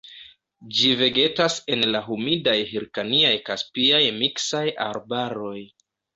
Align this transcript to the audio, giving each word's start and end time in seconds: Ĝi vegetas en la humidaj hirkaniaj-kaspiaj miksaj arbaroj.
Ĝi 0.77 0.87
vegetas 1.01 1.57
en 1.75 1.83
la 1.89 2.01
humidaj 2.07 2.57
hirkaniaj-kaspiaj 2.71 4.01
miksaj 4.19 4.65
arbaroj. 4.89 5.55